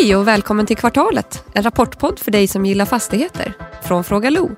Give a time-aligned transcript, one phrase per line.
[0.00, 3.52] Hej och välkommen till Kvartalet, en rapportpodd för dig som gillar fastigheter.
[3.82, 4.50] Från Fråga Lo.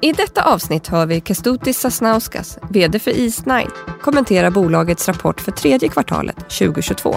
[0.00, 3.68] I detta avsnitt hör vi Kestutis Sasnauskas, VD för East9,
[4.00, 7.16] kommentera bolagets rapport för tredje kvartalet 2022.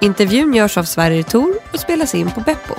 [0.00, 2.74] Intervjun görs av Sverige Tor och spelas in på Beppo.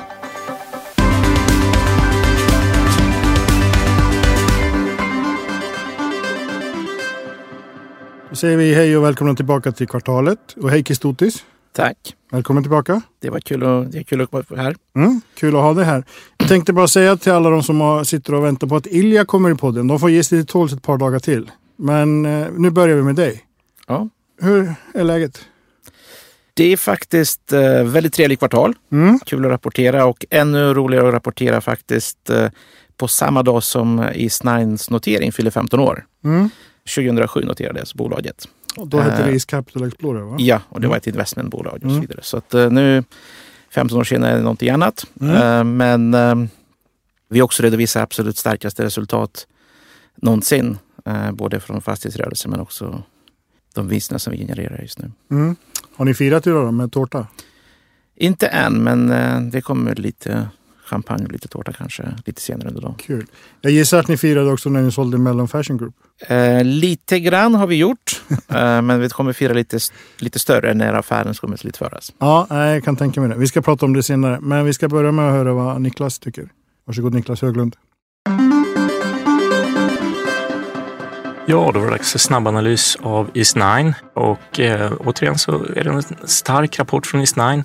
[8.29, 10.55] Då säger vi hej och välkomna tillbaka till kvartalet.
[10.61, 11.45] Och hej Kestutis.
[11.75, 12.15] Tack.
[12.31, 13.01] Välkommen tillbaka.
[13.19, 14.75] Det var kul, att, det är kul att vara här.
[14.95, 16.03] Mm, kul att ha dig här.
[16.37, 19.25] Jag tänkte bara säga till alla de som har, sitter och väntar på att Ilja
[19.25, 19.87] kommer i podden.
[19.87, 21.51] De får ge sig till tåls ett par dagar till.
[21.75, 23.43] Men eh, nu börjar vi med dig.
[23.87, 24.09] Ja.
[24.41, 25.45] Hur är läget?
[26.53, 28.73] Det är faktiskt eh, väldigt trevligt kvartal.
[28.91, 29.19] Mm.
[29.19, 32.49] Kul att rapportera och ännu roligare att rapportera faktiskt eh,
[32.97, 36.05] på samma dag som East9s notering fyller 15 år.
[36.23, 36.49] Mm.
[36.95, 38.47] 2007 noterades bolaget.
[38.77, 40.35] Och då hette Eh, det East Capital Explorer va?
[40.39, 41.95] Ja, och det var ett investmentbolag och Mm.
[41.95, 42.19] så vidare.
[42.23, 43.03] Så att eh, nu
[43.69, 45.05] 15 år senare är det någonting annat.
[45.21, 45.35] Mm.
[45.35, 46.47] Eh, Men eh,
[47.29, 49.47] vi också redovisar absolut starkaste resultat
[50.15, 50.77] någonsin.
[51.05, 53.03] eh, Både från fastighetsrörelsen men också
[53.73, 55.11] de vinsterna som vi genererar just nu.
[55.31, 55.55] Mm.
[55.95, 57.27] Har ni firat idag med tårta?
[58.15, 60.47] Inte än, men eh, det kommer lite
[60.85, 62.95] champagne och lite tårta kanske lite senare under dagen.
[62.97, 63.25] Kul.
[63.61, 65.95] Jag gissar att ni firade också när ni sålde Mellon Fashion Group.
[66.27, 69.79] Eh, lite grann har vi gjort, eh, men vi kommer fira lite,
[70.19, 72.13] lite större när affären kommer slutföras.
[72.19, 73.35] Ja, jag kan tänka mig det.
[73.35, 74.39] Vi ska prata om det senare.
[74.41, 76.49] Men vi ska börja med att höra vad Niklas tycker.
[76.85, 77.75] Varsågod Niklas Höglund.
[81.47, 85.89] Ja, då var det dags för snabbanalys av East9 och eh, återigen så är det
[85.89, 87.63] en stark rapport från East9.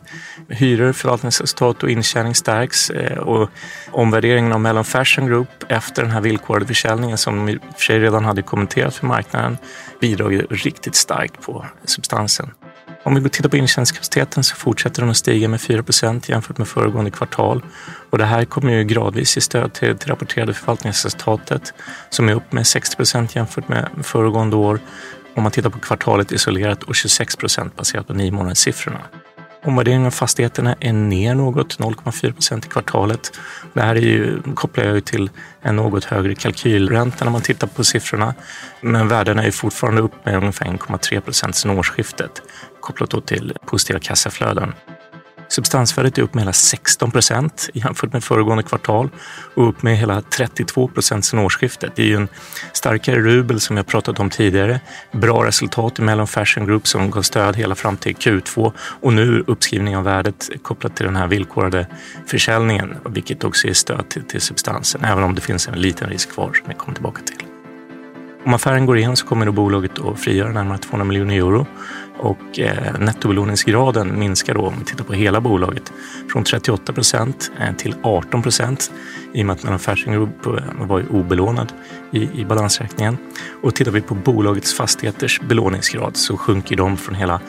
[0.48, 3.50] Hyror, förvaltningsresultat och intjäning stärks eh, och
[3.90, 7.82] omvärderingen av Mellon Fashion Group efter den här villkorade försäljningen som de i och för
[7.82, 9.58] sig redan hade kommenterat för marknaden
[10.00, 12.50] bidrog riktigt starkt på substansen.
[13.02, 17.10] Om vi tittar på intjäningskapaciteten så fortsätter den att stiga med 4% jämfört med föregående
[17.10, 17.62] kvartal.
[18.10, 21.74] Och det här kommer ju gradvis ge stöd till, till rapporterade förvaltningsresultatet
[22.10, 24.80] som är upp med 60% jämfört med föregående år.
[25.36, 29.00] Om man tittar på kvartalet isolerat och 26% baserat på nio månaders siffrorna.
[29.64, 33.32] Omvärderingen av fastigheterna är ner något, 0,4 procent i kvartalet.
[33.72, 35.30] Det här är ju, kopplar jag ju till
[35.62, 38.34] en något högre kalkylränta när man tittar på siffrorna.
[38.80, 42.42] Men värdena är fortfarande upp med ungefär 1,3 procent sedan årsskiftet
[42.80, 44.74] kopplat då till positiva kassaflöden.
[45.50, 49.08] Substansvärdet är upp med hela 16 procent jämfört med föregående kvartal
[49.54, 51.92] och upp med hela 32 procent sedan årsskiftet.
[51.96, 52.28] Det är ju en
[52.72, 54.80] starkare rubel som jag pratat om tidigare.
[55.12, 59.44] Bra resultat i Mellon Fashion Group som gav stöd hela fram till Q2 och nu
[59.46, 61.86] uppskrivning av värdet kopplat till den här villkorade
[62.26, 66.32] försäljningen, vilket också ger stöd till, till substansen, även om det finns en liten risk
[66.32, 67.46] kvar som jag kommer tillbaka till.
[68.44, 71.66] Om affären går igenom så kommer då bolaget att frigöra närmare 200 miljoner euro
[72.18, 75.92] och eh, nettobelåningsgraden minskar då om vi tittar på hela bolaget
[76.32, 78.92] från 38 procent eh, till 18 procent
[79.32, 81.72] i och med att man Fashion Group eh, var obelånad
[82.10, 83.16] i, i balansräkningen.
[83.62, 87.40] Och tittar vi på bolagets fastigheters belåningsgrad så sjunker de från hela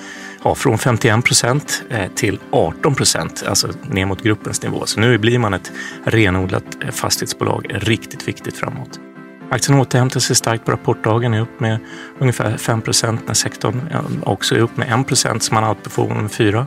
[0.43, 4.85] ja, från 51 procent eh, till 18 procent, alltså ner mot gruppens nivå.
[4.85, 5.71] Så nu blir man ett
[6.03, 8.99] renodlat fastighetsbolag, riktigt viktigt framåt.
[9.51, 11.79] Aktien återhämtar sig starkt på rapportdagen, är upp med
[12.19, 13.81] ungefär 5% när sektorn
[14.23, 16.65] också är upp med 1% som man outperformar med 4.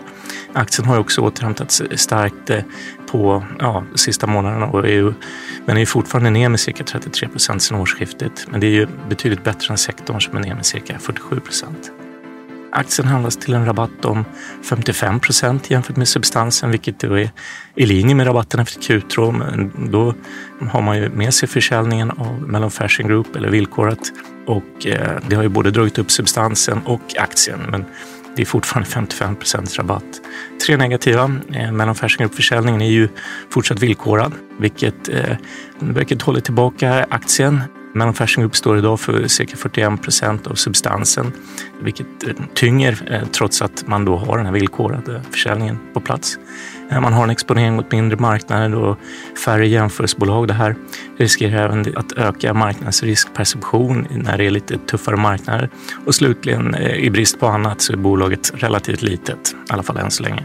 [0.53, 2.63] Aktien har också återhämtat sig starkt eh,
[3.11, 5.13] på ja, sista månaderna och är ju,
[5.67, 8.47] men är fortfarande ner med cirka 33 sen årsskiftet.
[8.51, 11.41] Men det är ju betydligt bättre än sektorn som är ner med cirka 47
[12.75, 14.25] Aktien handlas till en rabatt om
[14.71, 17.31] 55 procent jämfört med substansen, vilket då är
[17.77, 19.33] i linje med rabatten efter Q2.
[19.33, 20.15] Men då
[20.71, 24.13] har man ju med sig försäljningen av Mellon Fashion Group eller villkorat
[24.47, 27.61] och eh, det har ju både dragit upp substansen och aktien.
[27.71, 27.85] Men
[28.37, 30.21] det är fortfarande 55 procents rabatt.
[30.67, 31.31] Tre negativa.
[31.53, 33.09] Eh, Mellon Fashion Group-försäljningen är ju
[33.51, 35.37] fortsatt villkorad, vilket, eh,
[35.79, 37.61] vilket håller tillbaka aktien.
[37.95, 41.33] Mellon Fashion Group står idag för cirka 41 procent av substansen,
[41.83, 46.39] vilket eh, tynger eh, trots att man då har den här villkorade försäljningen på plats.
[46.91, 48.99] Eh, man har en exponering mot mindre marknader och
[49.45, 50.49] färre jämförelsebolag.
[50.49, 50.77] Det här
[51.17, 55.71] riskerar även att öka marknadens riskperception när det är lite tuffare marknader.
[56.07, 60.11] Och slutligen, i brist på annat, så är bolaget relativt litet, i alla fall än
[60.11, 60.45] så länge.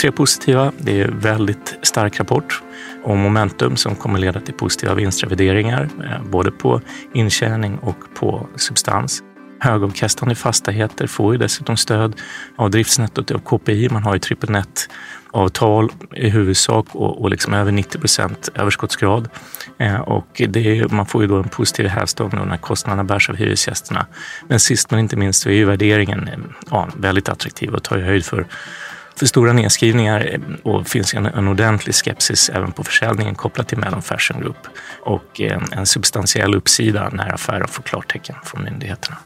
[0.00, 0.72] Tre positiva.
[0.78, 2.62] Det är väldigt stark rapport
[3.04, 6.80] om momentum som kommer leda till positiva vinstrevideringar, eh, både på
[7.14, 9.22] intjäning och på substans.
[9.60, 12.20] Högavkastande fastigheter får ju dessutom stöd
[12.56, 13.88] av driftsnettot av KPI.
[13.88, 14.88] Man har ju trippelnettavtal
[15.30, 19.28] avtal i huvudsak och, och liksom över 90 procent överskottsgrad.
[19.78, 23.36] Eh, och det är, man får ju då en positiv hävstång när kostnaderna bärs av
[23.36, 24.06] hyresgästerna.
[24.48, 26.38] Men sist men inte minst så är ju värderingen eh,
[26.70, 28.46] ja, väldigt attraktiv och tar ju höjd för
[29.18, 30.40] för stora nedskrivningar eh,
[30.72, 34.66] och finns en, en ordentlig skepsis även på försäljningen kopplat till Mellon Fashion Group
[35.02, 39.16] och en, en substantiell uppsida när affären får klartecken från myndigheterna.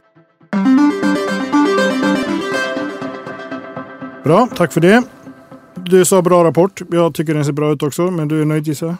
[4.25, 5.03] Bra, tack för det.
[5.75, 6.81] Du sa bra rapport.
[6.91, 8.97] Jag tycker den ser bra ut också, men du är nöjd gissar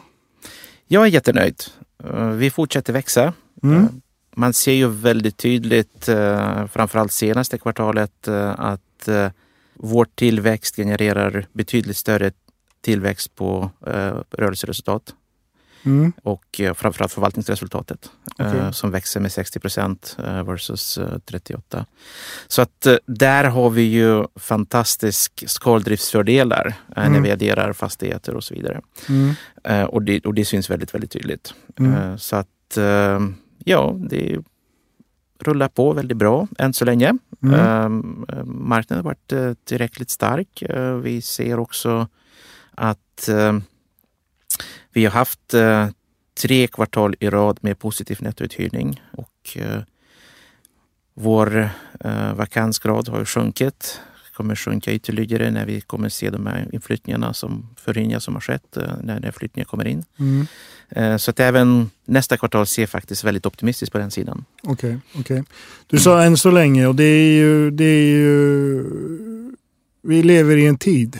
[0.87, 1.63] Jag är jättenöjd.
[2.03, 3.33] Eh, vi fortsätter växa.
[3.63, 3.77] Mm.
[3.83, 3.85] Eh,
[4.35, 9.09] Man ser ju väldigt tydligt, eh, framförallt senaste kvartalet, att
[9.75, 12.31] vår tillväxt genererar betydligt större
[12.81, 13.71] tillväxt på
[14.31, 15.13] rörelseresultat
[15.85, 16.13] Mm.
[16.23, 18.73] och framförallt förvaltningsresultatet Okej.
[18.73, 21.85] som växer med 60 procent versus 38.
[22.47, 27.23] Så att där har vi ju fantastisk skaldriftsfördelar när Mm.
[27.23, 28.81] vi adderar fastigheter och så vidare.
[29.09, 29.33] Mm.
[29.63, 31.53] Eh, och, det, och det syns väldigt, väldigt tydligt.
[31.79, 31.93] Mm.
[31.93, 33.19] Eh, så att eh,
[33.63, 34.37] ja, det
[35.39, 37.17] rullar på väldigt bra än så länge.
[37.43, 37.53] Mm.
[37.53, 40.61] Eh, marknaden har varit eh, tillräckligt stark.
[40.61, 42.07] Eh, vi ser också
[42.71, 43.57] att eh,
[44.93, 45.87] vi har haft eh,
[46.41, 49.57] tre kvartal i rad med positiv nettouthyrning och
[51.13, 51.69] vår
[52.35, 54.01] vakansgrad har ju sjunkit
[54.33, 58.77] kommer sjunka ytterligare när vi kommer se de här inflyttningarna som förringar som har skett
[58.77, 60.03] eh, när, när flyttningar kommer in.
[60.19, 60.47] Mm.
[60.89, 64.45] Eh, Så att även nästa kvartal ser faktiskt väldigt optimistiskt på den sidan.
[64.63, 65.43] Okej, okej.
[65.87, 68.83] Du sa än så länge och det är ju, det är ju...
[70.03, 71.19] Vi lever i en tid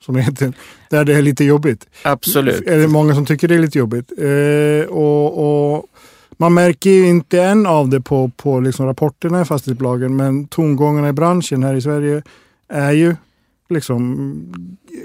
[0.00, 0.52] som det heter,
[0.90, 1.86] där det är lite jobbigt.
[2.02, 2.66] Absolut.
[2.66, 4.12] Är det många som tycker det är lite jobbigt.
[4.18, 5.86] Eh, och, och
[6.36, 11.08] man märker ju inte än av det på, på liksom rapporterna i fastighetsbolagen men tongångarna
[11.08, 12.22] i branschen här i Sverige
[12.68, 13.16] är ju
[13.68, 14.36] liksom,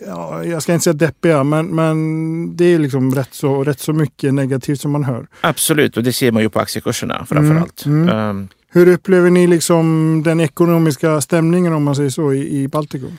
[0.08, 3.94] ja, jag ska inte säga deppiga, men, men det är liksom rätt så, rätt så
[3.94, 5.28] mycket negativt som man hör.
[5.42, 7.86] Absolut, och det ser man ju på aktiekurserna framför allt.
[7.86, 12.68] Mm, Ehm, Hur upplever ni liksom den ekonomiska stämningen om man säger så i, i
[12.68, 13.18] Baltikum?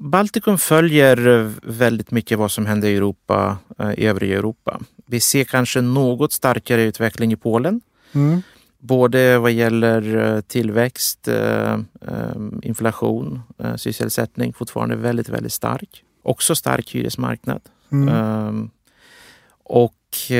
[0.00, 4.80] Baltikum följer eh, väldigt mycket vad som händer i Europa, eh, i övriga Europa.
[5.06, 7.80] Vi ser kanske något starkare utveckling i Polen.
[8.12, 8.42] Mm.
[8.78, 11.28] Både vad gäller eh, tillväxt,
[12.62, 13.42] inflation,
[13.76, 16.04] sysselsättning fortfarande väldigt, väldigt stark.
[16.22, 17.60] Också stark hyresmarknad.
[17.92, 18.08] Mm.
[18.08, 18.70] Ehm,
[19.64, 20.32] och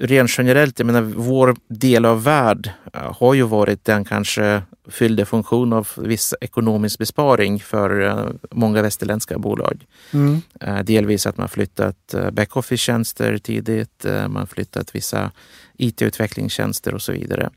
[0.00, 5.24] rent generellt, jag menar vår del av värld eh, har ju varit den kanske fyllde
[5.24, 9.86] funktion av viss ekonomisk besparing för eh, många västerländska bolag.
[10.12, 10.40] Mm.
[10.60, 15.30] Eh, delvis att man flyttat backoffice-tjänster tidigt, man flyttat vissa
[15.76, 17.50] IT-utvecklingstjänster och så vidare.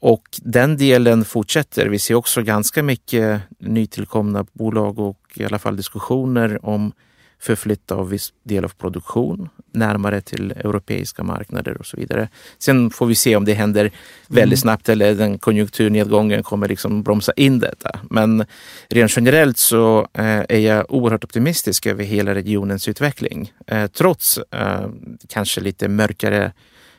[0.00, 1.86] Och den delen fortsätter.
[1.86, 6.92] Vi ser också ganska mycket nytillkomna bolag och i alla fall diskussioner om
[7.38, 12.28] förflytta av viss del av produktion närmare till europeiska marknader och så vidare.
[12.58, 13.90] Sen får vi se om det händer
[14.28, 18.00] väldigt snabbt eller den konjunkturnedgången kommer liksom bromsa in detta.
[18.10, 18.44] Men
[18.88, 23.52] rent generellt så eh, är jag oerhört optimistisk över hela regionens utveckling.
[23.66, 24.88] Eh, trots eh,
[25.28, 26.52] kanske lite mörkare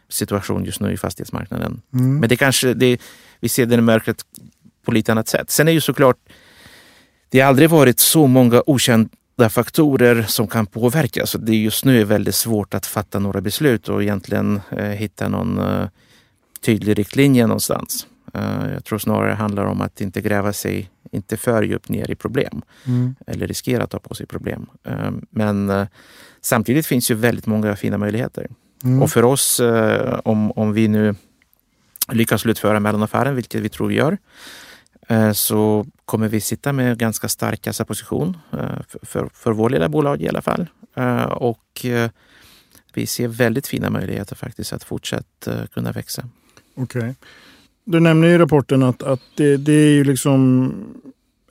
[0.09, 1.81] situation just nu i fastighetsmarknaden.
[1.93, 2.19] Mm.
[2.19, 3.01] Men det kanske, det,
[3.39, 4.25] vi ser det mörkret
[4.85, 5.51] på lite annat sätt.
[5.51, 6.17] Sen är ju såklart,
[7.29, 9.09] det har aldrig varit så många okända
[9.49, 11.25] faktorer som kan påverka.
[11.25, 14.83] Så det är just nu är väldigt svårt att fatta några beslut och egentligen eh,
[14.83, 15.87] hitta någon eh,
[16.65, 18.07] tydlig riktlinje någonstans.
[18.33, 22.11] Eh, jag tror snarare det handlar om att inte gräva sig inte för djupt ner
[22.11, 23.15] i problem Mm.
[23.27, 24.65] eller riskera att ta på sig problem.
[24.83, 25.87] Eh, men eh,
[26.41, 28.47] samtidigt finns ju väldigt många fina möjligheter.
[28.83, 29.01] Mm.
[29.01, 31.15] Och för oss, eh, om, om vi nu
[32.11, 34.17] lyckas slutföra mellanaffären, vilket vi tror vi gör,
[35.07, 39.89] Eh, så kommer vi sitta med ganska stark kassaposition eh, för, för, för vår lilla
[39.89, 40.67] bolag i alla fall.
[40.95, 41.85] Eh, och
[42.93, 46.23] vi ser väldigt fina möjligheter faktiskt att fortsätta kunna växa.
[46.75, 47.15] Okej.
[47.85, 50.73] Du nämner i rapporten att, att det, det är ju liksom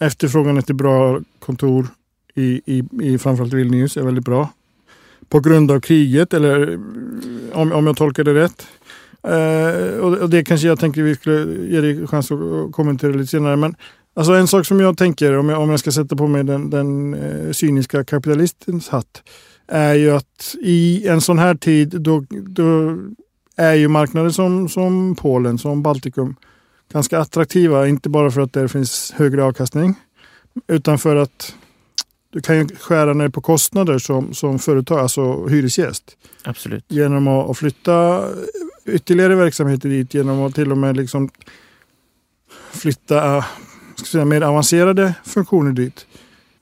[0.00, 1.86] efterfrågan efter bra kontor
[2.34, 4.48] i, i, i framförallt Vilnius är väldigt bra.
[5.28, 6.74] På grund av kriget, eller
[7.52, 8.66] om, om jag tolkar det rätt.
[9.28, 13.56] Eh, och, det kanske jag tänker vi skulle ge dig chans att kommentera lite senare.
[13.56, 13.74] Men
[14.14, 16.70] alltså en sak som jag tänker, om jag, om jag ska sätta på mig den,
[16.70, 19.22] den eh, cyniska kapitalistens hatt,
[19.68, 22.98] är ju att i en sån här tid då, då
[23.56, 26.36] är ju marknader som, som Polen, som Baltikum
[26.92, 27.88] ganska attraktiva.
[27.88, 29.94] Inte bara för att där finns högre avkastning
[30.68, 31.54] utan för att
[32.30, 36.16] du kan ju skära ner på kostnader som, som företag, alltså hyresgäst.
[36.44, 36.84] Absolut.
[36.88, 38.24] Genom att, att flytta
[38.86, 41.30] ytterligare verksamheter dit, genom att till och med liksom
[42.72, 43.44] flytta äh,
[43.96, 46.06] ska säga, mer avancerade funktioner dit.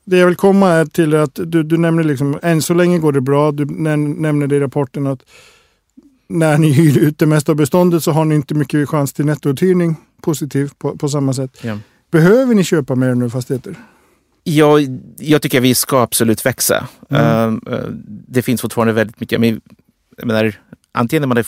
[0.05, 3.13] Det jag vill komma är till att du, du nämner liksom, än så länge går
[3.13, 3.53] det bra.
[3.53, 5.23] Du näm- nämner det i rapporten att
[6.29, 9.27] när ni hyr ut det mesta av beståndet så har ni inte mycket chans till
[9.27, 11.59] nettouthyrning positiv på, på samma sätt.
[11.63, 11.79] Ja.
[12.11, 13.75] Behöver ni köpa mer nu fastigheter?
[14.45, 16.89] Jag, jag tycker vi ska absolut växa.
[17.09, 17.61] Mm.
[17.71, 17.79] Uh,
[18.29, 19.41] det finns fortfarande väldigt mycket.
[19.41, 19.61] Men,
[20.17, 20.55] jag menar,
[20.93, 21.47] antingen är man är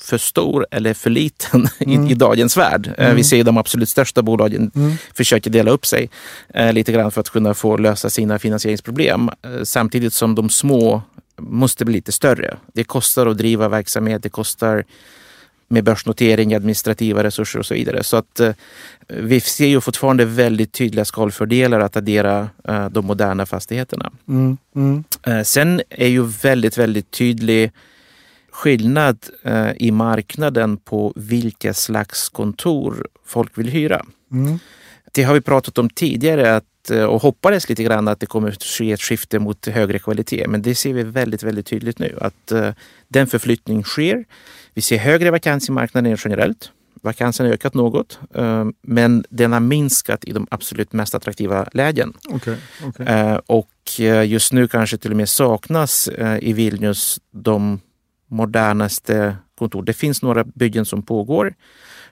[0.00, 2.06] för stor eller för liten Mm.
[2.06, 2.94] i, i dagens värld.
[2.98, 4.92] Eh, Vi ser ju de absolut största bolagen Mm.
[5.14, 6.10] försöker dela upp sig
[6.54, 9.28] eh, lite grann för att kunna få lösa sina finansieringsproblem.
[9.42, 11.02] Eh, samtidigt som de små
[11.38, 12.56] måste bli lite större.
[12.74, 14.84] Det kostar att driva verksamhet, det kostar
[15.72, 18.02] med börsnotering, administrativa resurser och så vidare.
[18.04, 18.52] Så att eh,
[19.08, 24.10] vi ser ju fortfarande väldigt tydliga skalfördelar att addera eh, de moderna fastigheterna.
[24.28, 24.56] Mm.
[24.76, 25.04] Mm.
[25.26, 27.72] Eh, sen är ju väldigt, väldigt tydlig
[28.52, 34.06] skillnad eh, i marknaden på vilka slags kontor folk vill hyra.
[34.32, 34.58] Mm.
[35.12, 38.48] Det har vi pratat om tidigare att, eh, och hoppades lite grann att det kommer
[38.48, 40.46] att ske ett skifte mot högre kvalitet.
[40.48, 42.70] Men det ser vi väldigt, väldigt tydligt nu att eh,
[43.08, 44.24] den förflyttning sker.
[44.74, 46.70] Vi ser högre vakans i marknaden generellt.
[47.02, 52.12] Vakansen har ökat något, eh, men den har minskat i de absolut mest attraktiva lägen.
[52.28, 52.56] Okej.
[52.98, 53.68] Eh, Och
[54.24, 56.08] just nu kanske till och med saknas
[56.40, 57.80] i Vilnius de
[58.30, 59.82] modernaste kontor.
[59.82, 61.54] Det finns några byggen som pågår,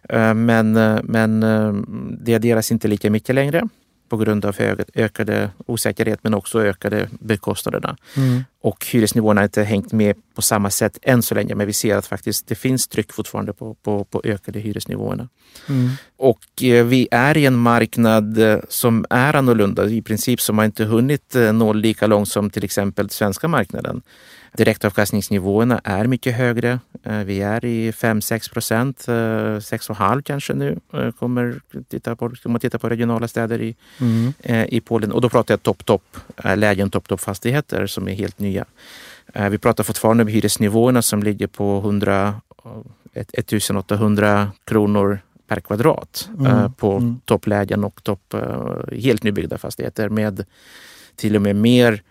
[0.08, 1.72] eh, men, eh, men eh,
[2.20, 3.68] det adderas inte lika mycket längre
[4.08, 4.56] på grund av
[4.94, 7.96] ökade osäkerhet men också ökade byggkostnaderna.
[8.16, 8.44] Mm.
[8.62, 11.96] Och hyresnivåerna har inte hängt med på samma sätt än så länge, men vi ser
[11.96, 15.28] att faktiskt det finns tryck fortfarande på, på, på ökade hyresnivåerna.
[15.68, 15.90] Mm.
[16.16, 19.86] Och vi är i en marknad som är annorlunda.
[19.88, 24.02] I princip som har inte hunnit nå lika långt som till exempel svenska marknaden.
[24.58, 26.78] Direktavkastningsnivåerna är mycket högre.
[27.02, 30.78] Eh, Vi är i 5-6 procent, 6,5 kanske nu.
[30.92, 34.32] eh, Kommer titta på, om man tittar på regionala städer i, Mm.
[34.42, 35.12] eh, i Polen.
[35.12, 38.64] Och då pratar jag topp-topp, eh, lägen topp-topp-fastigheter som är helt nya.
[39.34, 42.40] Eh, Vi pratar fortfarande om hyresnivåerna som ligger på 100,
[43.14, 47.20] eh, 1800 kronor per kvadrat Mm, eh, på mm.
[47.24, 50.44] topplägen och topp, eh, helt nybyggda fastigheter med
[51.16, 52.02] till och med mer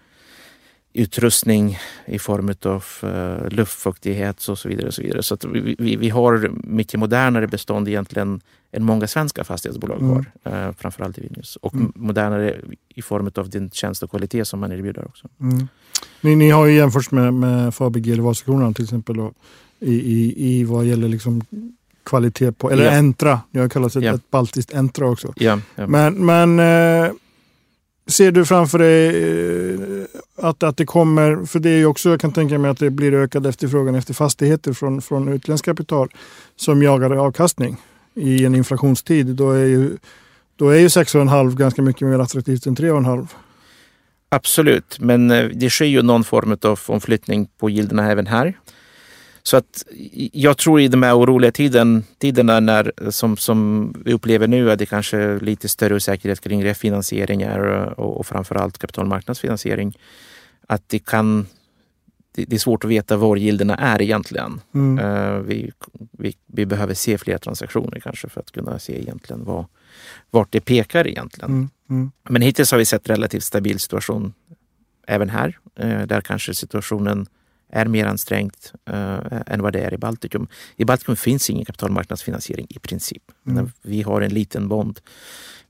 [0.98, 4.88] utrustning i form av uh, luftfuktighet och så vidare.
[4.88, 5.24] Och så vidare.
[5.24, 10.26] så att vi, vi, vi har mycket modernare bestånd egentligen än många svenska fastighetsbolag Mm.
[10.44, 10.68] har.
[10.68, 11.56] Uh, framförallt i Vilnius.
[11.56, 11.92] Och Mm.
[11.96, 12.56] modernare
[12.96, 15.28] i form av den tjänst och kvalitet som man erbjuder också.
[15.42, 15.68] Mm.
[16.22, 19.34] Ni, ni har ju jämfört med, med Fabege eller Vasakronan till exempel då,
[19.80, 21.42] i, i, i vad gäller liksom
[22.06, 22.92] kvalitet på, eller Ja.
[22.92, 23.40] Entra.
[23.52, 24.14] Jag har kallat det Ja.
[24.16, 25.34] ett baltiskt Entra också.
[25.36, 25.60] Ja.
[25.76, 27.12] Men, men eh,
[28.08, 30.07] ser du framför dig eh,
[30.38, 32.90] att, att det kommer, för det är ju också, jag kan tänka mig att det
[32.90, 36.10] blir ökad efterfrågan efter fastigheter från, från utländskt kapital
[36.56, 37.78] som jagar avkastning
[38.14, 39.28] i en inflationstid.
[39.28, 39.98] Då är ju,
[40.56, 43.28] då är ju 6,5 ganska mycket mer attraktivt än 3,5.
[44.30, 48.54] Absolut, men eh, det sker ju någon form av omflyttning på gilderna även här.
[49.48, 49.84] Så att
[50.32, 54.80] jag tror i de här oroliga tiden, tiderna när, som, som vi upplever nu att
[54.80, 57.60] det kanske är lite större osäkerhet kring refinansieringar
[58.00, 59.98] och, och framförallt kapitalmarknadsfinansiering.
[60.68, 61.48] Att det kan
[62.32, 64.62] det, är svårt att veta var gilderna är egentligen.
[64.74, 65.00] Mm.
[65.06, 65.72] Eh, vi,
[66.12, 69.66] vi, vi behöver se fler transaktioner kanske för att kunna se egentligen vad,
[70.32, 71.50] vart det pekar egentligen.
[71.50, 71.70] Mm.
[71.90, 72.12] Mm.
[72.30, 74.34] Men hittills har vi sett relativt stabil situation
[75.08, 77.28] även här, eh, där kanske situationen
[77.70, 78.54] är mer ansträngd
[78.86, 80.48] eh, än vad det är i Baltikum.
[80.76, 83.24] I Baltikum finns ingen kapitalmarknadsfinansiering i princip.
[83.48, 83.72] Mm.
[83.82, 85.00] Vi har en liten bond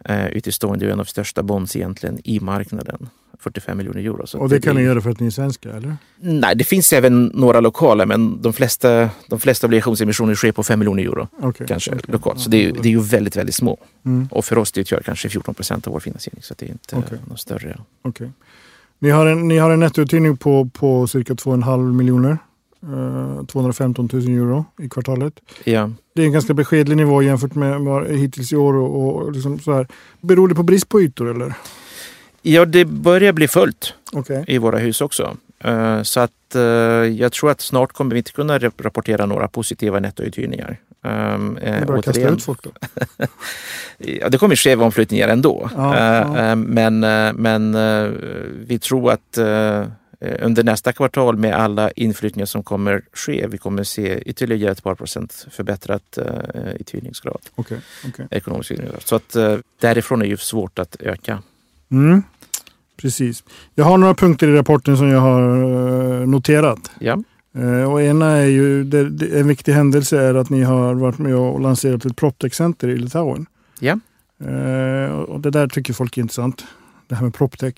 [0.05, 3.09] eh, utestående, en av de största bonds egentligen i marknaden.
[3.39, 4.27] 45 miljoner euro.
[4.27, 5.97] Så Och det kan ni göra för att ni är svenska eller?
[6.19, 10.79] Nej, det finns även några lokala, men de flesta, de flesta obligationsemissioner sker på 5
[10.79, 12.03] miljoner euro Okej, kanske okej.
[12.07, 12.39] lokalt.
[12.39, 13.77] Så det är, ju- det är ju väldigt, väldigt små.
[14.05, 14.27] Mm.
[14.31, 16.43] Och för oss det utgör kanske 14 procent av vår finansiering.
[16.43, 17.17] Så det är inte Okej.
[17.27, 17.79] något större.
[18.01, 18.31] Okej.
[18.99, 22.37] Ni har en, ni har en nettouthyrning på, på cirka 2,5 miljoner.
[22.83, 25.33] Eh, 215 000 euro i kvartalet.
[25.63, 25.91] Ja.
[26.13, 28.73] Det är en ganska beskedlig nivå jämfört med vad hittills i år.
[28.73, 29.87] Och, och liksom så här.
[30.21, 31.53] Beror det på brist på ytor eller?
[32.41, 34.43] ja, det börjar bli fullt Okej.
[34.47, 35.37] i våra hus också.
[35.59, 36.61] Eh, Så att eh,
[37.21, 40.77] jag tror att snart kommer vi inte kunna rap- rapportera några positiva nettouthyrningar.
[41.01, 42.71] Um, Ni bara kasta ut folk då?
[43.97, 45.69] Ja, det kommer ske omflyttningar ändå.
[45.75, 46.49] Ja, Eh, ja.
[46.49, 48.09] eh, Men, eh, men eh,
[48.67, 49.85] vi tror att eh,
[50.41, 54.95] under nästa kvartal med alla inflyttningar som kommer ske, vi kommer se ytterligare ett par
[54.95, 57.77] procent förbättrat uh, uthyrningsgrad, Okej.
[58.07, 58.27] okej.
[58.31, 59.03] ekonomisk uthyrningsgrad.
[59.07, 61.41] Så att eh, därifrån är ju svårt att öka.
[61.91, 62.23] Mm.
[62.97, 63.43] Precis.
[63.75, 65.41] Jag har några punkter i rapporten som jag har
[66.21, 66.91] eh, noterat.
[66.99, 67.23] Ja,
[67.57, 68.81] Eh, Och ena är ju,
[69.39, 73.45] en viktig händelse är att ni har varit med och lanserat ett PropTech-center i Litauen.
[73.79, 73.99] Ja.
[74.45, 76.63] Eh, och det där tycker folk är intressant.
[77.07, 77.73] Det här med PropTech.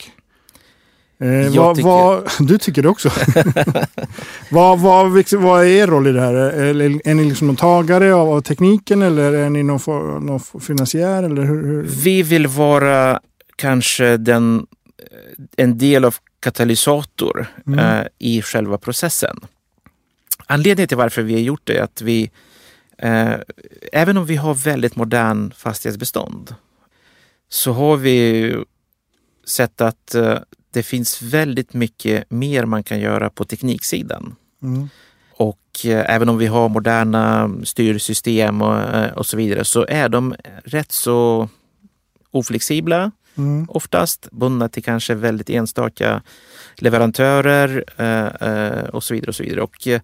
[1.21, 3.09] Eh, vad, tycker- vad, du tycker det också?
[4.51, 6.33] vad, vad, vad är er roll i det här?
[6.33, 11.23] Är, är ni liksom tagare av, av tekniken eller är ni någon, någon finansiär?
[11.23, 11.83] Eller hur, hur?
[11.83, 13.19] vi vill vara
[13.55, 14.65] kanske den,
[15.57, 17.79] en del av katalysator Mm.
[17.79, 19.39] eh, i själva processen.
[20.45, 22.31] Anledningen till varför vi har gjort det är att vi,
[22.97, 23.33] eh,
[23.91, 26.55] även om vi har väldigt modern fastighetsbestånd,
[27.49, 28.55] så har vi
[29.45, 30.37] sett att eh,
[30.71, 34.35] det finns väldigt mycket mer man kan göra på tekniksidan.
[34.63, 34.89] Mm.
[35.31, 40.09] Och eh, även om vi har moderna styrsystem och, eh, och så vidare så är
[40.09, 41.49] de rätt så
[42.31, 43.65] oflexibla Mm.
[43.69, 46.21] oftast, bundna till kanske väldigt enstaka
[46.75, 49.29] leverantörer eh, eh, och så vidare.
[49.29, 49.61] Och så vidare.
[49.61, 50.01] Och, eh,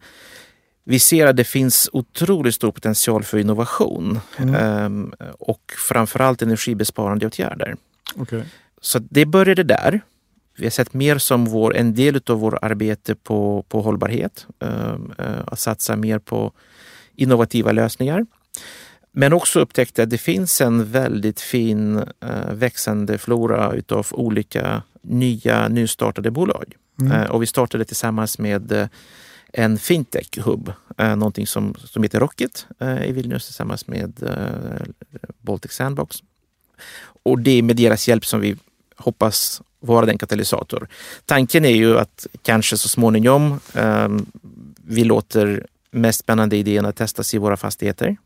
[0.83, 4.55] vi ser att det finns otroligt stor potential för innovation Mm.
[4.55, 7.75] ehm, och framförallt energibesparande åtgärder.
[8.15, 8.43] Okej.
[8.81, 10.01] Så det började där.
[10.57, 14.47] Vi har sett mer som vår, en del av vårt arbete på, på hållbarhet.
[14.59, 16.51] ehm, eh, att satsa mer på
[17.15, 18.25] innovativa lösningar.
[19.17, 25.67] Men också upptäckte att det finns en väldigt fin eh, växande flora utav olika nya
[25.67, 26.75] nystartade bolag.
[26.99, 27.11] Mm.
[27.11, 28.87] Eh, och vi startade tillsammans med eh,
[29.53, 32.67] en fintech-hub, eh, någonting som, som heter Rocket
[33.05, 34.13] i Vilnius tillsammans med
[35.41, 36.17] Baltic Sandbox.
[37.23, 38.55] Och det är med deras hjälp som vi
[38.95, 40.87] hoppas vara den katalysator.
[41.25, 44.09] Tanken är ju att kanske så småningom eh,
[44.87, 48.17] vi låter mest spännande idéerna testas i våra fastigheter.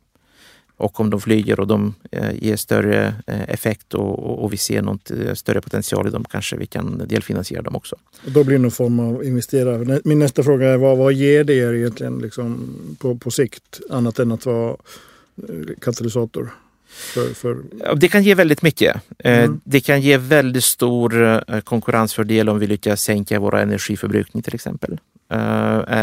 [0.79, 4.81] Och om de flyger och de eh, ger större eh, effekt och, och, vi ser
[4.81, 7.95] något eh, större potential i dem kanske vi kan delfinansiera dem också.
[8.25, 10.01] Och då blir det någon form av investerare.
[10.03, 13.79] Min nästa fråga är vad, vad ger det er egentligen liksom, på, på sikt?
[13.89, 14.75] Annat än att vara
[15.81, 16.49] katalysator.
[16.89, 17.57] För, för,
[17.95, 19.01] Det kan ge väldigt mycket.
[19.19, 19.61] Mm.
[19.63, 24.99] Det kan ge väldigt stor konkurrensfördel om vi lyckas sänka vår energiförbrukning till exempel.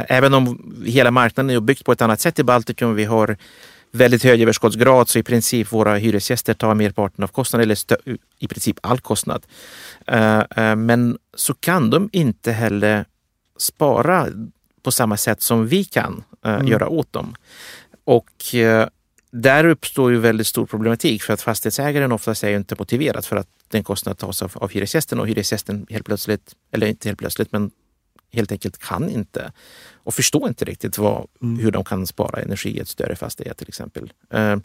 [0.09, 3.37] Även om hela marknaden är byggt på ett annat sätt i Baltikum, vi har
[3.97, 7.77] väldigt hög överskottsgrad så i princip våra hyresgäster tar merparten av kostnaden, eller
[8.39, 9.47] i princip all kostnad.
[10.07, 13.05] Eh, eh, Men så kan de inte heller
[13.59, 14.27] spara
[14.83, 16.67] på samma sätt som vi kan eh, Mm.
[16.67, 17.35] göra åt dem.
[18.05, 18.55] Och
[19.33, 23.49] där uppstår ju väldigt stor problematik för att fastighetsägaren oftast är inte motiverad för att
[23.69, 27.71] den kostnaden tas av, av hyresgästen och hyresgästen helt plötsligt, eller inte helt plötsligt, men
[28.33, 29.53] helt enkelt kan inte
[30.05, 31.59] och förstår inte riktigt vad, Mm.
[31.59, 34.13] hur de kan spara energi i ett större fastighet till exempel.
[34.31, 34.57] Eh,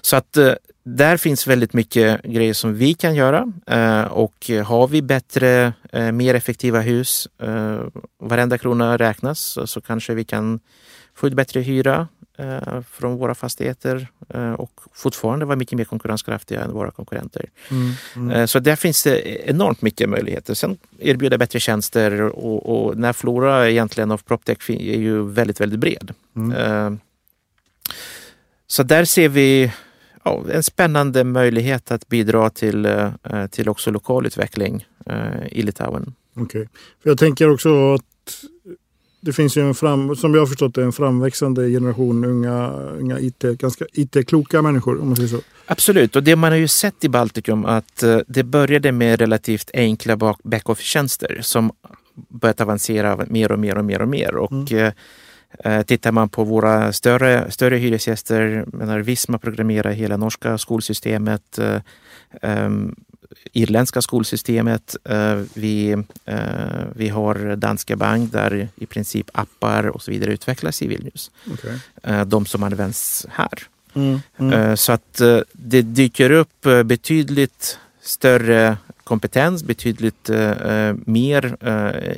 [0.00, 0.52] Så att eh,
[0.84, 6.12] där finns väldigt mycket grejer som vi kan göra Eh, och har vi bättre, eh,
[6.12, 7.28] mer effektiva hus,
[8.22, 10.60] varenda krona räknas, så- kanske vi kan
[11.14, 12.08] få ut bättre hyra
[12.90, 17.44] från våra fastigheter eh, och fortfarande vara mycket mer konkurrenskraftiga än våra konkurrenter.
[17.70, 18.30] mm, mm.
[18.30, 20.54] Eh, Så där finns det enormt mycket möjligheter.
[20.54, 25.60] Sen erbjuda bättre tjänster och, och den här flora egentligen av PropTech är ju väldigt,
[25.60, 26.14] väldigt bred.
[26.36, 26.52] Mm.
[26.52, 26.98] Eh,
[28.66, 29.72] Så där ser vi
[30.24, 36.14] ja, en spännande möjlighet att bidra till, eh, till också lokal utveckling eh, i Litauen.
[36.36, 36.68] Okej.
[37.02, 38.04] För Jag tänker också att
[39.20, 43.20] det finns ju en fram, som jag har förstått det, en framväxande generation unga, unga
[43.20, 45.40] IT, ganska IT-kloka människor om man säger så.
[45.66, 49.70] Absolut, och det man har ju sett i Baltikum att eh, det började med relativt
[49.74, 51.72] enkla back-office-tjänster som
[52.28, 54.34] börjat avancera mer och mer och mer och mer.
[54.34, 54.92] Och eh,
[55.64, 61.80] eh, tittar man på våra större, större hyresgäster, menar Visma programmerar hela norska skolsystemet, eh,
[62.42, 62.94] ehm,
[63.52, 64.96] irländska skolsystemet.
[65.04, 65.90] eh, vi,
[66.24, 66.38] eh,
[66.94, 71.30] vi har Danska Bank där i princip appar och så vidare utvecklas i Vilnius.
[71.52, 71.80] Okej.
[72.02, 73.58] Eh, de som används här.
[73.94, 74.76] Mm, mm.
[74.76, 75.20] Så att
[75.52, 80.30] det dyker upp betydligt större kompetens, betydligt
[81.04, 81.56] mer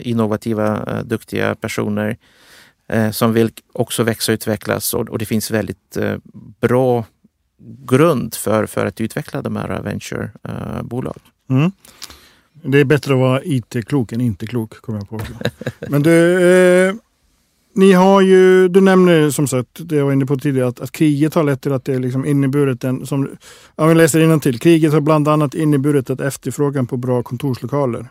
[0.00, 2.16] innovativa, duktiga personer
[3.12, 5.98] som vill också växa och utvecklas och det finns väldigt
[6.60, 7.04] bra
[7.86, 11.18] grund för, för att utveckla de här venturebolag.
[11.50, 11.72] Mm.
[12.64, 15.20] Det är bättre att vara IT-klok än inte klok, kommer jag på.
[15.88, 16.94] Men du, eh,
[17.74, 20.92] ni har ju, du nämner som sagt, det jag var inne på tidigare, att, att
[20.92, 23.30] kriget har lett till att det liksom inneburit en, som,
[23.76, 24.58] ja, vi läser till.
[24.60, 28.08] kriget har bland annat inneburit att efterfrågan på bra kontorslokaler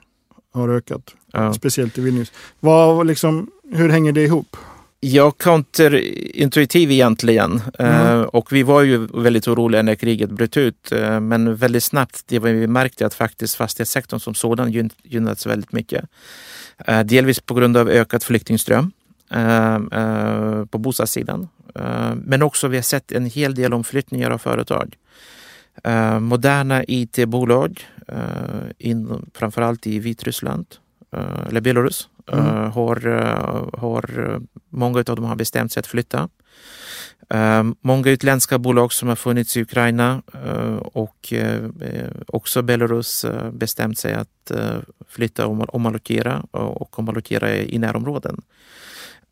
[0.53, 1.53] har ökat, Ja.
[1.53, 2.31] speciellt i Vilnius.
[2.59, 4.57] Vad, liksom, hur hänger det ihop?
[5.03, 7.61] Ja, counterintuitiv egentligen.
[7.79, 8.07] Mm.
[8.07, 10.91] Eh, och vi var ju väldigt oroliga när kriget bröt ut.
[10.91, 15.45] Eh, men väldigt snabbt det var vi märkte att faktiskt fastighetssektorn som sådan gyn- gynnats
[15.45, 16.05] väldigt mycket.
[16.87, 18.91] Eh, delvis på grund av ökad flyktingström
[20.71, 21.47] på bostadssidan.
[22.15, 24.95] Men också vi har sett en hel del omflyttningar av företag.
[26.19, 27.87] Moderna IT-bolag,
[29.33, 30.65] framförallt i Vitryssland,
[31.49, 32.45] eller Belarus, Mm.
[32.45, 34.39] Uh, har, uh, har,
[34.69, 36.29] många av dem har bestämt sig att flytta.
[37.33, 40.21] Uh, många utländska bolag som har funnits i Ukraina
[40.81, 41.33] och
[42.27, 44.51] också Belarus bestämt sig att
[45.07, 48.41] flytta och omallokera och omallokera i närområden.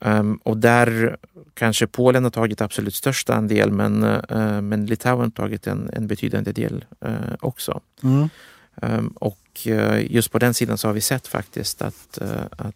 [0.01, 1.17] Um, och där
[1.53, 6.07] kanske Polen har tagit absolut största andel men, uh, men Litauen har tagit en, en
[6.07, 7.81] betydande del uh, också.
[8.03, 8.29] Mm.
[8.81, 12.17] Um, och uh, just på den sidan så har vi sett faktiskt att,
[12.57, 12.75] att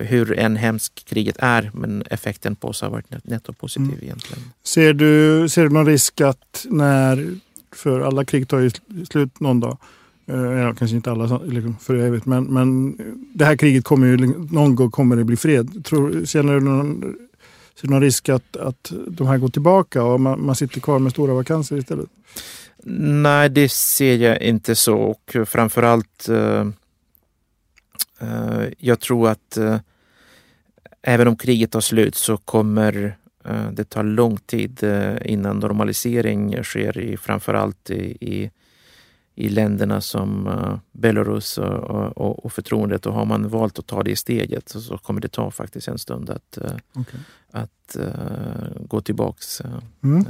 [0.00, 4.02] hur en hemskt kriget är men effekten på oss har varit nettopositiv mm.
[4.02, 4.42] egentligen.
[4.64, 7.34] Ser du, ser du någon risk att när,
[7.72, 8.70] för alla krig tar ju
[9.04, 9.78] slut någon dag,
[10.32, 11.40] Eh, ja, kanske inte alla
[11.80, 12.96] för evigt, men, men
[13.34, 14.16] det här kriget kommer ju,
[14.50, 15.84] någon gång kommer det bli fred.
[15.84, 17.00] Tror, känner du någon,
[17.80, 20.98] ser du någon risk att, att de här går tillbaka och man, man sitter kvar
[20.98, 22.08] med stora vakanser istället?
[23.22, 26.68] Nej, det ser jag inte så och framförallt uh,
[28.78, 29.76] jag tror att uh,
[31.02, 33.16] även om kriget tar slut så kommer
[33.72, 34.84] det ta lång tid
[35.24, 38.50] innan normalisering sker i framförallt i, i
[39.34, 40.48] i länderna som
[40.92, 45.20] Belarus och, och, och, förtroendet och har man valt att ta det steget så, kommer
[45.20, 46.58] det ta faktiskt en stund att,
[46.94, 47.20] okay.
[47.50, 49.62] att uh, gå tillbaks.
[50.02, 50.26] Mm.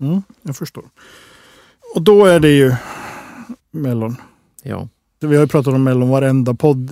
[0.00, 0.84] Mm, jag förstår.
[1.94, 2.74] Och då är det ju
[3.70, 4.16] Mellon.
[4.62, 4.88] Ja.
[5.22, 6.90] Vi har ju pratat om Mellon varenda podd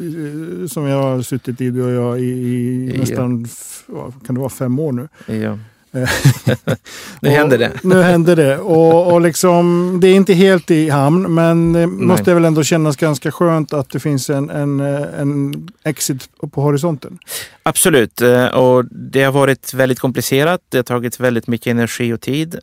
[0.68, 3.46] som jag har suttit i, du och jag, i, i nästan
[3.88, 4.12] ja.
[4.26, 5.08] kan det vara fem år nu.
[5.26, 5.58] Ja.
[7.20, 7.72] nu händer det.
[7.82, 8.58] nu händer det.
[8.58, 12.96] Och, och liksom, det är inte helt i hamn, men det måste väl ändå kännas
[12.96, 17.18] ganska skönt att det finns en, en, en exit på horisonten.
[17.62, 20.60] Absolut, eh, och det har varit väldigt komplicerat.
[20.68, 22.58] Det har tagit väldigt mycket energi och tid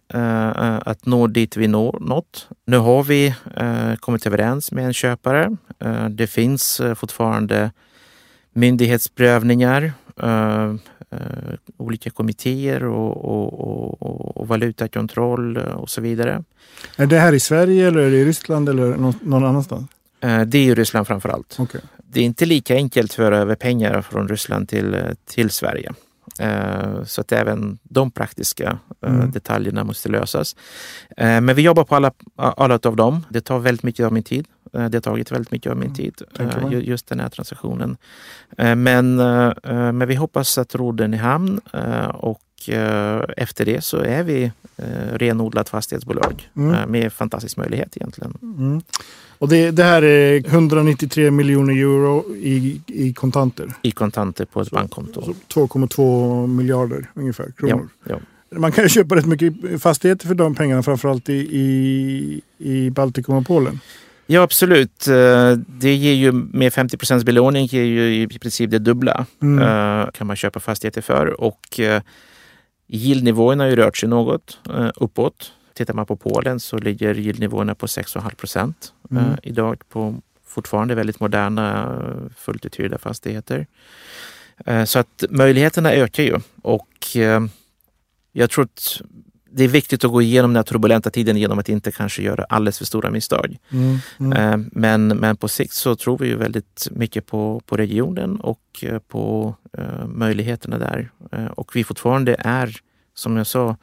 [0.79, 2.47] att nå dit vi når, nått.
[2.65, 3.33] Nu har vi
[3.99, 5.57] kommit överens med en köpare.
[6.09, 7.71] Det finns fortfarande
[8.57, 10.73] myndighetsprövningar eh,
[11.77, 16.43] olika kommittéer och, och, och, och, valutakontroll och så vidare.
[16.95, 19.89] Är det här i Sverige eller är det i Ryssland eller någon annanstans?
[20.21, 21.59] Eh, det är i Ryssland framför allt.
[21.59, 21.81] Okay.
[22.09, 25.93] Det är inte lika enkelt att föra över pengar från Ryssland till, till Sverige.
[26.39, 29.31] Eh, så att även de praktiska eh, mm.
[29.31, 30.55] detaljerna måste lösas.
[31.17, 33.25] Eh, men vi jobbar på alla, alla av dem.
[33.29, 34.47] Det tar väldigt mycket av min tid.
[34.71, 35.95] Det har tagit väldigt mycket av min mm.
[35.95, 36.23] tid,
[36.87, 37.97] just den här transaktionen.
[38.57, 39.15] Men,
[39.97, 41.59] men vi hoppas att råden är i hamn
[42.13, 42.43] och
[43.37, 44.51] efter det så är vi
[45.13, 46.91] renodlat fastighetsbolag mm.
[46.91, 48.37] med fantastisk möjlighet egentligen.
[48.41, 48.81] Mm.
[49.39, 53.73] Och det, det, här är 193 miljoner euro i, i kontanter?
[53.81, 55.21] I kontanter på ett så, bankkonto.
[55.53, 57.89] 2,2 miljarder ungefär kronor.
[58.03, 58.59] Ja, ja.
[58.59, 63.45] Man kan köpa rätt mycket fastigheter för de pengarna, framförallt i, i, i Baltikum och
[63.45, 63.79] Polen.
[64.29, 65.07] Ja, absolut.
[65.07, 69.25] Eh, det ger ju med 50 procents belåning ger ju i princip det dubbla.
[69.41, 69.59] Mm.
[69.59, 71.41] Eh, kan man köpa fastigheter för.
[71.41, 72.01] Och eh,
[72.87, 74.59] yieldnivåerna har ju rört sig något
[74.95, 75.51] uppåt.
[75.73, 79.23] Tittar man på Polen så ligger yieldnivåerna på 6,5 procent mm.
[79.43, 81.99] idag på fortfarande väldigt moderna
[82.37, 83.67] fullt uthyrda fastigheter.
[84.85, 87.17] Så att möjligheterna ökar ju och
[88.31, 89.01] jag tror att
[89.57, 92.43] det är viktigt att gå igenom den här turbulenta tiden genom att inte kanske göra
[92.43, 93.57] alldeles för stora misstag.
[93.69, 94.33] Mm, mm.
[94.33, 98.61] Eh, men, men på sikt så tror vi ju väldigt mycket på, på regionen och
[98.81, 101.09] eh, på uh, möjligheterna där.
[101.33, 102.77] Uh, och vi fortfarande är,
[103.13, 103.75] som jag sa,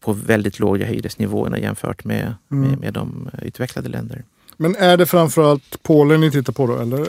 [0.00, 2.70] på väldigt låga hyresnivåer jämfört med, mm.
[2.70, 4.22] med, med de utvecklade länderna.
[4.56, 6.78] Men är det framförallt Polen ni tittar på då?
[6.78, 7.08] Eller?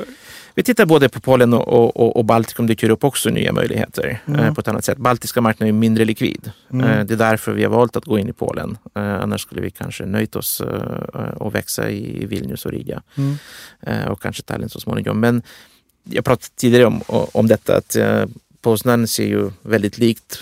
[0.55, 4.39] Vi tittar både på Polen och, och, och Baltikum dyker upp också nya möjligheter mm.
[4.39, 4.97] eh, på ett annat sätt.
[4.97, 6.51] Baltiska marknaden är mindre likvid.
[6.71, 6.89] Mm.
[6.89, 8.77] Eh, det är därför vi har valt att gå in i Polen.
[8.95, 10.61] Eh, annars skulle vi kanske nöjt oss
[11.35, 13.37] och växa i Vilnius och Riga mm.
[14.11, 15.19] Och kanske Tallinn så småningom.
[15.19, 15.41] Men
[16.03, 17.97] jag pratade tidigare om, om detta att
[18.61, 20.39] Poznan ser ju väldigt likt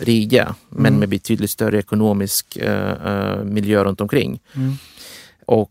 [0.00, 1.00] Riga men mm.
[1.00, 2.58] med betydligt större ekonomisk
[3.44, 4.40] miljö runt omkring.
[4.54, 4.72] Mm.
[5.46, 5.70] Och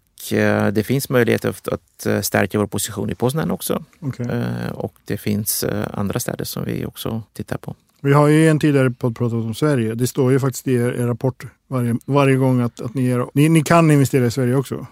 [0.72, 3.84] det finns möjlighet att, eh, stärka vår position i Poznan också.
[4.00, 4.26] Okay.
[4.26, 7.76] Eh, och det finns andra städer som vi också tittar på.
[8.02, 9.96] Vi har ju en tidigare podd pratat om Sverige.
[9.96, 13.26] Det står ju faktiskt i er, er rapport varje, varje gång att, att ni, är,
[13.34, 14.88] ni, ni, kan investera i Sverige också.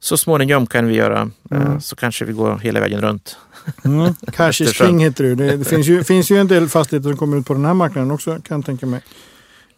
[0.00, 1.30] Så småningom kan vi göra.
[1.50, 1.80] Mm.
[1.80, 3.36] Så kanske vi går hela vägen runt.
[3.84, 4.14] Mm.
[4.32, 5.34] Cash king heter det.
[5.34, 7.74] Det, det finns, ju, finns ju en del fastigheter som kommer ut på den här
[7.74, 9.00] marknaden också kan jag tänka mig.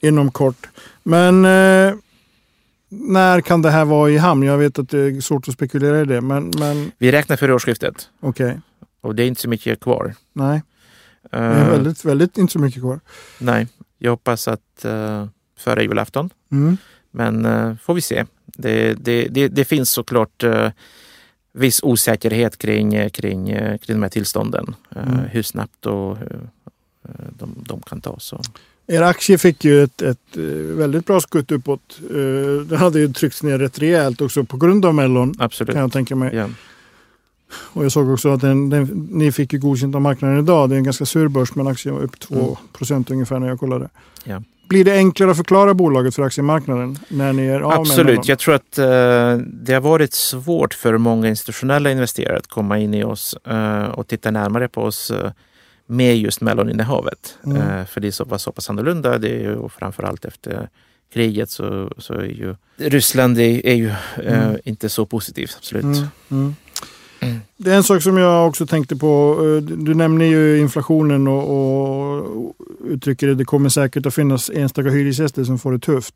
[0.01, 0.67] Inom kort.
[1.03, 1.95] Men eh,
[2.89, 4.43] när kan det här vara i hamn?
[4.43, 6.21] Jag vet att det är svårt att spekulera i det.
[6.21, 6.93] Men, men...
[6.99, 8.11] Vi räknar för årsskiftet.
[8.21, 8.47] Okej.
[8.47, 8.59] Okay.
[9.01, 10.15] Och det är inte så mycket kvar.
[10.33, 10.63] Nej,
[11.31, 13.01] det är uh, väldigt, väldigt inte så mycket kvar.
[13.39, 13.69] Nej,
[13.99, 15.27] jag hoppas att uh,
[15.59, 16.31] före julafton.
[16.53, 16.77] Mm.
[17.11, 18.25] Men uh, får vi se.
[18.45, 20.69] Det, det, det, det finns såklart uh,
[21.53, 23.47] viss osäkerhet kring, kring,
[23.79, 24.75] kring de här tillstånden.
[24.97, 25.19] Mm.
[25.19, 26.19] Hur snabbt och
[27.39, 28.35] de, de kan tas.
[28.87, 30.37] Er aktie fick ju ett, ett
[30.77, 31.99] väldigt bra skutt uppåt.
[32.69, 35.35] Den hade ju tryckts ner rätt rejält också på grund av Mellon.
[35.39, 35.73] Absolut.
[35.73, 36.37] Kan jag tänka mig.
[36.37, 36.49] Ja.
[37.53, 40.69] Och jag såg också att den, den, ni fick ju godkänt av marknaden idag.
[40.69, 42.59] Det är en ganska sur börs men aktien var upp 2
[42.91, 43.05] mm.
[43.11, 43.89] ungefär när jag kollade.
[44.25, 44.43] Ja.
[44.69, 48.29] Blir det enklare att förklara bolaget för aktiemarknaden när ni är av Absolut.
[48.29, 48.85] Jag tror att uh,
[49.47, 54.07] det har varit svårt för många institutionella investerare att komma in i oss uh, och
[54.07, 55.31] titta närmare på oss uh,
[55.87, 57.39] med just melloninnehavet.
[57.45, 57.57] Mm.
[57.57, 59.19] Uh, för det var så pass annorlunda.
[59.19, 60.69] Det är ju framförallt efter
[61.13, 64.57] kriget så, så är ju Ryssland är, är ju mm.
[64.65, 65.57] inte så positivt.
[65.59, 65.85] Absolut.
[65.85, 66.09] Mm.
[66.31, 66.55] mm.
[67.21, 67.41] Mm.
[67.57, 69.39] Det är en sak som jag också tänkte på.
[69.41, 71.49] Eh, du nämner ju inflationen och,
[72.39, 72.57] och
[72.89, 76.15] uttrycker att det kommer säkert att finnas enstaka hyresgäster som får det tufft.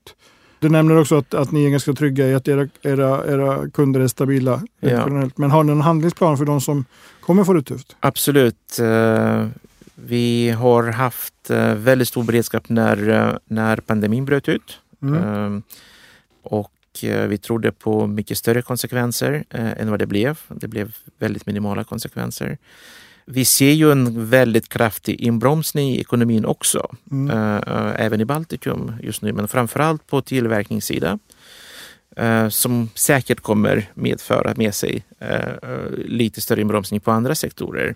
[0.61, 4.01] Du nämner också att, att ni är ganska trygga i att era, era, era kunder
[4.01, 4.63] är stabila.
[4.81, 5.29] Ja.
[5.37, 6.85] Men har ni en handlingsplan för de som
[7.21, 7.97] kommer få det tufft?
[8.01, 8.79] Absolut.
[8.79, 9.47] Eh,
[9.95, 14.79] vi har haft eh, väldigt stor beredskap när, när pandemin bröt ut.
[15.03, 15.63] Mm.
[16.43, 16.71] Och
[17.03, 20.39] Eh, vi trodde på mycket större konsekvenser eh, än vad det blev.
[20.49, 22.59] Det blev väldigt minimala konsekvenser.
[23.27, 27.31] Vi ser ju en väldigt kraftig inbromsning i ekonomin också, mm.
[27.31, 31.19] äh, även i Baltikum just nu, men framförallt på tillverkningssidan
[32.17, 37.95] äh, som säkert kommer medföra med sig äh, lite större inbromsning på andra sektorer.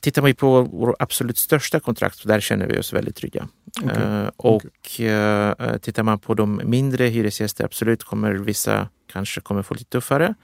[0.00, 3.48] Tittar man på vår absolut största kontrakt, där känner vi oss väldigt trygga.
[3.82, 4.02] Okay.
[4.02, 4.64] Uh, och
[5.00, 10.34] uh, tittar man på de mindre hyresgäster, absolut kommer vissa kanske kommer få lite tuffare.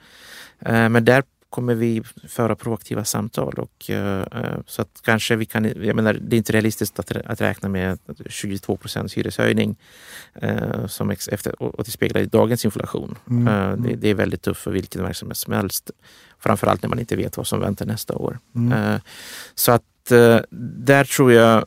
[0.69, 1.23] Uh, men där
[1.55, 3.53] kommer vi föra proaktiva samtal.
[3.53, 3.91] Och,
[4.65, 7.99] så att kanske vi kan, jag menar, det är inte realistiskt att, att räkna med
[8.29, 9.75] 22 procents hyreshöjning
[10.87, 13.15] som efter, och, och det speglar dagens inflation.
[13.29, 13.83] Mm.
[13.83, 15.91] Det, det, är väldigt tufft för vilken verksamhet som helst.
[16.39, 18.39] Framförallt när man inte vet vad som väntar nästa år.
[18.55, 18.99] Mm.
[19.55, 19.83] Så att
[20.87, 21.65] där tror jag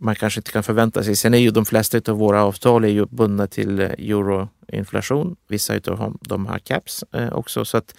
[0.00, 1.16] man kanske inte kan förvänta sig.
[1.16, 5.36] Sen är ju de flesta av våra avtal är ju bundna till eh, euroinflation.
[5.48, 7.64] Vissa av dem har caps eh, också.
[7.64, 7.94] Så att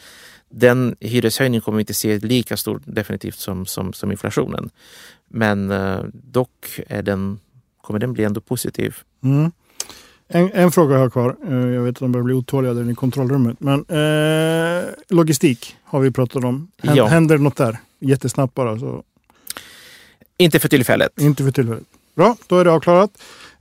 [0.49, 4.69] den hyreshöjningen kommer vi inte se lika stor definitivt som, som, som inflationen.
[5.27, 7.39] Men eh, dock är den,
[7.81, 8.95] kommer den bli ändå positiv.
[9.23, 9.51] Mm.
[10.27, 11.35] En, en, fråga jag har kvar.
[11.49, 13.57] Jag vet att de börjar bli otåliga där i kontrollrummet.
[13.59, 16.71] Men eh, logistik har vi pratat om.
[16.77, 17.07] Händer, ja.
[17.07, 17.79] händer något där?
[17.99, 18.79] Jättesnabbt bara.
[18.79, 19.03] Så
[20.41, 21.21] inte för tillfället.
[21.21, 21.84] Inte för tillfället.
[22.15, 23.12] Bra, då är det avklarat.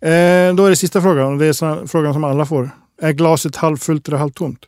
[0.01, 1.39] Eh, då är det sista frågan.
[1.39, 2.71] Det är frågan som alla får.
[3.03, 4.65] Är glaset halvfullt eller halvtomt?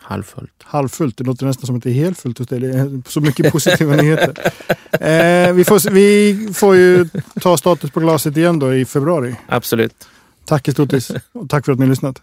[0.00, 0.52] Halvfullt.
[0.62, 1.16] Halvfullt.
[1.16, 2.60] Det låter nästan som att det är helt fullt hos dig.
[2.60, 4.52] Det är så mycket positiva nyheter.
[4.92, 7.08] Eh, vi, får, vi får ju
[7.40, 9.36] ta status på glaset igen då i februari.
[9.46, 9.94] Absolut.
[10.44, 12.22] Tack Kestutis och tack för att ni har lyssnat.